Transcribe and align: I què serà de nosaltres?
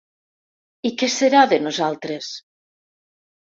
I 0.91 0.93
què 1.03 1.11
serà 1.17 1.45
de 1.53 1.61
nosaltres? 1.67 2.33